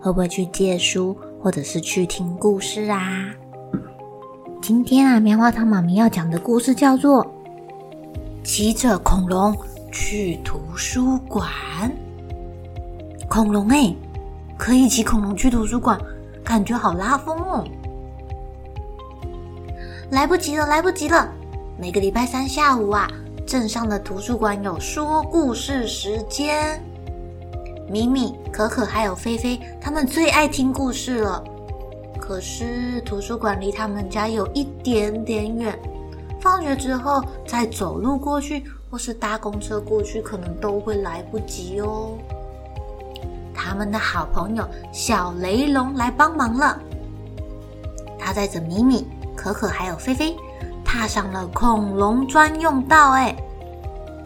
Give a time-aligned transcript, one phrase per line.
[0.00, 3.30] 会不会去借书，或者是去听故事啊？
[4.62, 7.24] 今天啊，棉花糖妈咪要讲的故事叫做
[8.44, 9.56] 《骑着恐龙
[9.90, 11.48] 去图书馆》。
[13.28, 13.94] 恐龙哎，
[14.56, 16.00] 可以骑恐龙去图书馆，
[16.44, 17.64] 感觉好拉风哦！
[20.10, 21.30] 来不及了，来不及了！
[21.76, 23.06] 每个礼拜三下午啊，
[23.46, 26.82] 镇上的图书馆有说故事时间。
[27.90, 31.42] 米米、可可还有菲菲，他们最爱听故事了。
[32.20, 35.78] 可是图书馆离他们家有一点点远，
[36.40, 42.10] 放学之后再走路过去，或是搭公车过去，可能都会来不及哦。
[43.54, 46.78] 他们的好朋友小雷龙来帮忙了，
[48.18, 50.36] 他载着米米、可可还有菲菲。
[50.84, 53.36] 踏上了恐龙专用道，哎，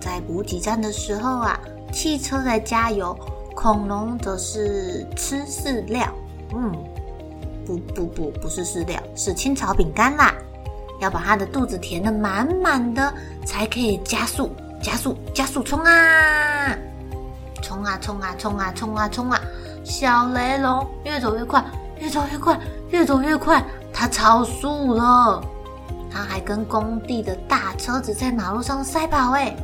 [0.00, 1.58] 在补给站的时候啊，
[1.92, 3.18] 汽车在加油，
[3.54, 6.06] 恐龙则是吃饲料。
[6.54, 6.72] 嗯，
[7.66, 10.34] 不不不，不是饲料，是青草饼干啦。
[11.00, 13.12] 要把它的肚子填得满满的，
[13.44, 14.50] 才可以加速、
[14.80, 16.76] 加速、加速冲啊！
[17.60, 19.40] 冲啊冲啊冲啊冲啊冲啊！
[19.84, 21.64] 小雷龙越走越快，
[21.98, 22.58] 越走越快，
[22.90, 25.42] 越走越快，它超速了。
[26.08, 29.56] 他还跟工地的大车子在马路上赛跑，哎，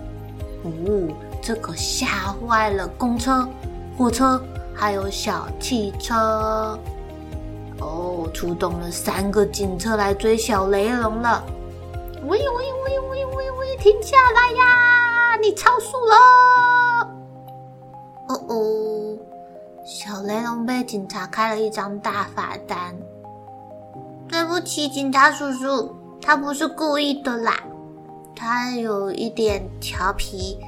[0.64, 1.12] 呜，
[1.42, 3.48] 这可吓坏了公车、
[3.98, 4.40] 火车
[4.72, 6.78] 还有小汽车。
[7.80, 11.44] 哦，出动了三个警车来追小雷龙了。
[12.22, 15.36] 喂喂喂喂喂喂，停下来呀！
[15.42, 16.16] 你超速了！
[18.28, 19.18] 哦哦，
[19.84, 22.96] 小雷龙被警察开了一张大罚单。
[24.28, 25.92] 对不起，警察叔叔。
[26.20, 27.54] 他不是故意的啦，
[28.36, 30.58] 他有一点调皮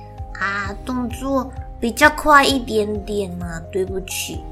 [0.41, 4.45] 啊，动作比较快一点点嘛，啊，对不起。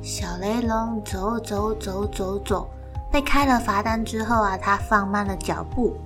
[0.00, 2.68] 小雷龙走走走走走，
[3.10, 5.96] 被开了罚单之后啊，他放慢了脚步，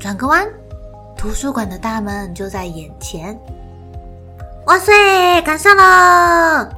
[0.00, 0.48] 转个弯，
[1.16, 3.38] 图书馆的大门就在眼前。
[4.66, 6.68] 哇塞，赶上了！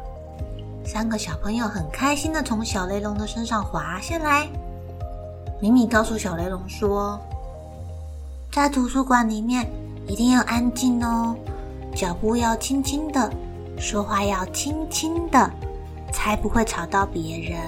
[0.84, 4.46] 三个小朋友很开心的从小雷龙的身上滑下来。
[5.60, 7.18] 米米告诉小雷龙说
[8.52, 9.66] ：“在图书馆里面
[10.06, 11.34] 一定要安静哦，
[11.94, 13.30] 脚步要轻轻的，
[13.78, 15.50] 说话要轻轻的，
[16.12, 17.60] 才不会吵到别人。”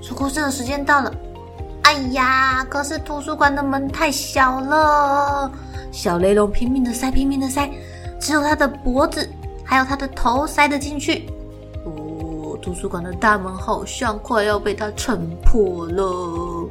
[0.00, 1.12] 说故事的时间到了，
[1.82, 5.50] 哎呀，可是图书馆的门太小了，
[5.92, 7.70] 小雷龙拼命的塞，拼命的塞，
[8.20, 9.28] 只有他的脖子
[9.64, 11.28] 还有他的头塞得进去。
[11.84, 16.68] 哦图书馆的大门好像快要被他撑破了。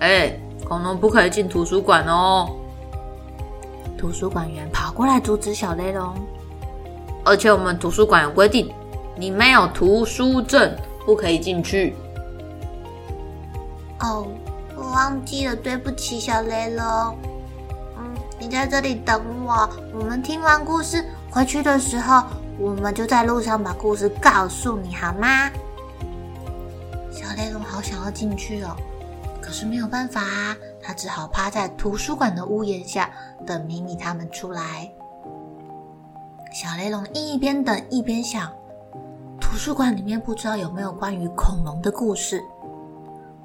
[0.00, 2.50] 哎，恐龙不可以进图书馆哦！
[3.98, 6.14] 图书馆员跑过来阻止小雷龙。
[7.24, 8.72] 而且我们图书馆有规定，
[9.16, 10.74] 你没有图书证
[11.06, 11.94] 不可以进去。
[14.00, 14.26] 哦，
[14.76, 16.84] 我忘记了，对不起，小雷龙。
[17.98, 19.68] 嗯，你在这里等我，
[19.98, 22.22] 我们听完故事回去的时候。
[22.56, 25.50] 我们就在路上把故事告诉你好吗？
[27.10, 28.93] 小雷龙好想要进去哦，可
[29.54, 33.08] 是没有办法啊，他只好趴在图书馆的屋檐下
[33.46, 34.92] 等米米他们出来。
[36.52, 38.50] 小雷龙一边等一边想，
[39.40, 42.42] 图书馆里面不知道有没有关于恐龙的故事，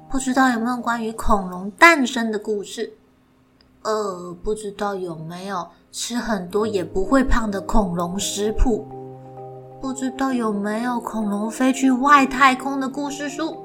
[0.08, 2.92] 不知道有没有关于恐龙诞生的故事，
[3.82, 8.84] 呃，不知道有没有吃很多也不会胖的恐龙食谱。
[9.80, 13.56] 不知道有没有恐龙飞去外太空的故事书？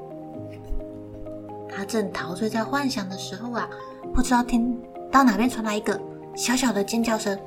[1.76, 3.68] 他正陶醉在幻想的时候啊，
[4.14, 4.80] 不知道听
[5.12, 6.00] 到哪边传来一个
[6.36, 7.38] 小小的尖叫声。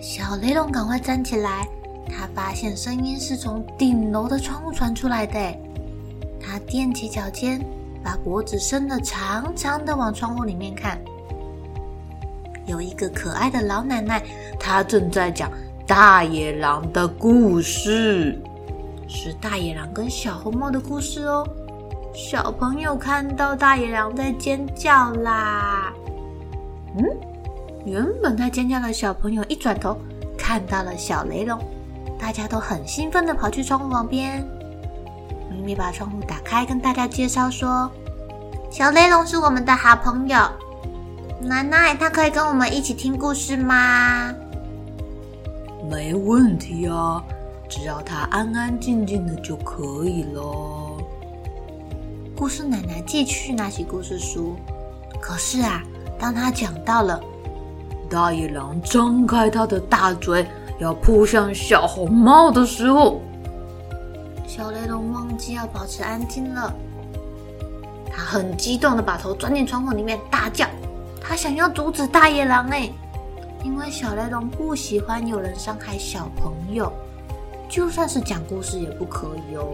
[0.00, 1.68] 小雷龙赶快站起来，
[2.06, 5.38] 他发现声音是从顶楼的窗户传出来的。
[6.40, 7.62] 他踮起脚尖，
[8.02, 10.98] 把脖子伸得长长的往窗户里面看。
[12.64, 14.24] 有一个可爱的老奶奶，
[14.58, 15.50] 她正在讲
[15.86, 18.40] 大野狼的故事，
[19.06, 21.46] 是大野狼跟小红帽的故事哦。
[22.12, 25.92] 小朋友看到大野狼在尖叫啦！
[26.96, 27.04] 嗯，
[27.86, 29.96] 原本在尖叫的小朋友一转头
[30.36, 31.58] 看到了小雷龙，
[32.18, 34.44] 大家都很兴奋的跑去窗户旁边。
[35.50, 37.90] 咪咪把窗户打开，跟大家介绍说
[38.70, 40.36] ：“小雷龙是我们的好朋友，
[41.40, 44.34] 奶奶，他可以跟我们一起听故事吗
[45.88, 47.22] ？”“没问题啊，
[47.68, 50.42] 只要他安安静静的就可以了。”
[52.40, 54.56] 故事奶奶继续拿起故事书，
[55.20, 55.82] 可是啊，
[56.18, 57.20] 当他讲到了
[58.08, 60.46] 大野狼张开他的大嘴
[60.78, 63.20] 要扑向小红帽的时候，
[64.46, 66.74] 小雷龙忘记要保持安静了。
[68.10, 70.66] 他很激动的把头钻进窗户里面大叫，
[71.20, 72.90] 他想要阻止大野狼哎，
[73.62, 76.90] 因为小雷龙不喜欢有人伤害小朋友，
[77.68, 79.66] 就算是讲故事也不可以哦。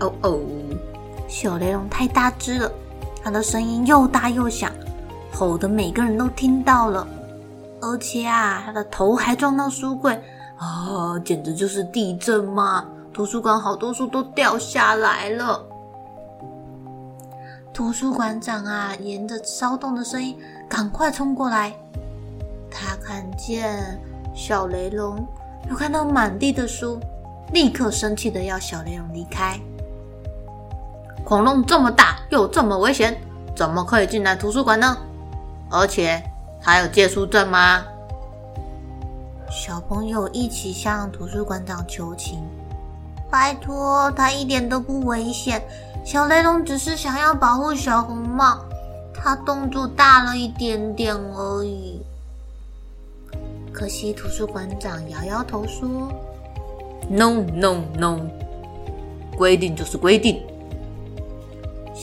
[0.00, 0.40] 哦哦，
[1.28, 2.70] 小雷龙太大只了，
[3.22, 4.70] 它的声音又大又响，
[5.32, 7.06] 吼得每个人都听到了。
[7.80, 10.14] 而且啊，它的头还撞到书柜，
[10.56, 12.86] 啊，简直就是地震嘛！
[13.12, 15.64] 图书馆好多书都掉下来了。
[17.72, 20.36] 图书馆长啊，沿着骚动的声音
[20.68, 21.74] 赶快冲过来，
[22.70, 24.00] 他看见
[24.34, 25.26] 小雷龙，
[25.68, 26.98] 又看到满地的书，
[27.52, 29.60] 立刻生气的要小雷龙离开。
[31.24, 33.18] 恐龙这么大又这么危险，
[33.56, 34.96] 怎么可以进来图书馆呢？
[35.70, 36.22] 而且
[36.60, 37.82] 还有借书证吗？
[39.50, 42.44] 小朋友一起向图书馆长求情
[43.30, 45.62] ：“拜托，他一点都不危险。
[46.04, 48.58] 小雷龙只是想要保护小红帽，
[49.14, 52.02] 他动作大了一点点而已。”
[53.72, 55.88] 可惜图书馆长摇摇头说
[57.08, 58.20] ：“No, no, no！
[59.36, 60.42] 规定就是规定。”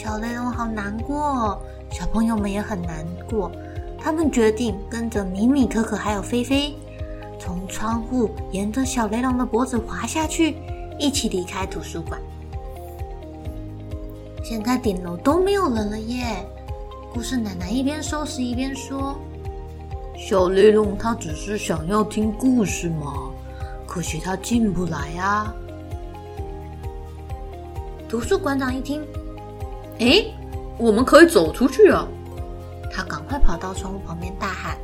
[0.04, 1.62] 小雷龙好难过，
[1.92, 3.52] 小朋友们也很难过。
[4.00, 6.74] 他们决定跟着米米、可可还有菲菲，
[7.38, 10.58] 从窗户沿着小雷龙的脖子滑下去，
[10.98, 12.20] 一起离开图书馆。
[14.44, 16.44] 现在顶楼都没有人了耶！
[17.14, 19.16] 故事奶奶一边收拾一边说
[20.18, 23.30] ：“小雷龙他只是想要听故事嘛，
[23.86, 25.54] 可惜他进不来啊。”
[28.10, 29.06] 图书馆长一听。
[30.00, 30.26] 哎，
[30.78, 32.08] 我们可以走出去啊！
[32.92, 34.76] 他赶快跑到窗户旁边大喊：“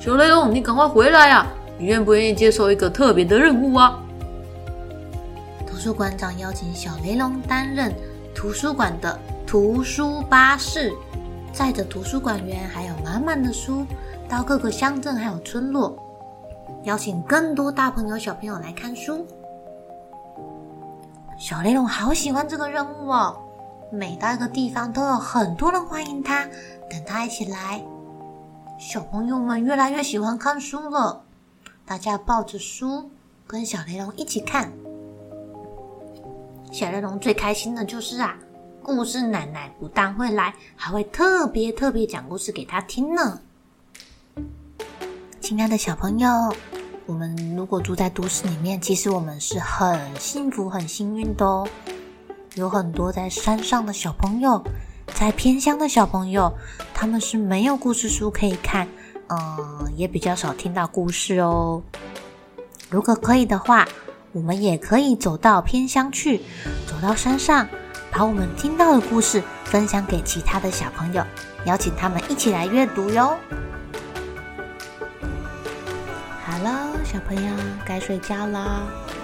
[0.00, 1.46] 小雷龙，你赶快回来呀！
[1.78, 4.00] 你愿不愿意接受一个特别的任务啊？”
[5.66, 7.92] 图书馆长邀请小雷龙担任
[8.34, 10.92] 图书馆的图书巴士，
[11.52, 13.84] 载着图书馆员还有满满的书
[14.28, 15.94] 到各个乡镇还有村落，
[16.84, 19.26] 邀请更多大朋友小朋友来看书。
[21.38, 23.36] 小雷龙好喜欢这个任务哦！
[23.90, 26.44] 每到一个地方，都有很多人欢迎他，
[26.90, 27.82] 等他一起来。
[28.78, 31.24] 小朋友们越来越喜欢看书了，
[31.86, 33.10] 大家抱着书
[33.46, 34.72] 跟小雷龙一起看。
[36.72, 38.36] 小雷龙最开心的就是啊，
[38.82, 43.40] 故事奶奶不但会来，还会特别特别讲故事给他听呢。
[45.40, 46.28] 亲爱的小朋友，
[47.06, 51.66] 我们如果住在都市里面，其实我们是很幸福、很幸运的哦。
[52.56, 54.64] 有很多在山上的小朋友，
[55.14, 56.50] 在偏乡的小朋友，
[56.94, 58.88] 他们是没有故事书可以看，
[59.28, 61.82] 嗯，也比较少听到故事哦。
[62.88, 63.86] 如果可以的话，
[64.32, 66.38] 我们也可以走到偏乡去，
[66.86, 67.68] 走到山上，
[68.10, 71.22] 把我们听到的故事分享给其他的小朋友，
[71.66, 73.36] 邀请他们一起来阅读哟。
[76.42, 77.52] 好了，小朋友
[77.84, 79.05] 该睡觉了。